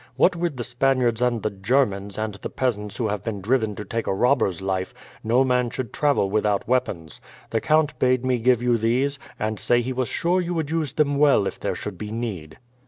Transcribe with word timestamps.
"What 0.15 0.35
with 0.35 0.57
the 0.57 0.63
Spaniards 0.63 1.21
and 1.21 1.43
the 1.43 1.51
Germans, 1.51 2.17
and 2.17 2.33
the 2.33 2.49
peasants 2.49 2.97
who 2.97 3.09
have 3.09 3.23
been 3.23 3.39
driven 3.39 3.75
to 3.75 3.85
take 3.85 4.05
to 4.05 4.09
a 4.09 4.15
robber's 4.15 4.59
life, 4.59 4.95
no 5.23 5.43
man 5.43 5.69
should 5.69 5.93
travel 5.93 6.27
without 6.27 6.67
weapons. 6.67 7.21
The 7.51 7.61
count 7.61 7.99
bade 7.99 8.25
me 8.25 8.39
give 8.39 8.63
you 8.63 8.79
these, 8.79 9.19
and 9.39 9.59
say 9.59 9.79
he 9.79 9.93
was 9.93 10.09
sure 10.09 10.41
you 10.41 10.55
would 10.55 10.71
use 10.71 10.93
them 10.93 11.17
well 11.17 11.45
if 11.45 11.59
there 11.59 11.75
should 11.75 11.99
be 11.99 12.09
need." 12.11 12.57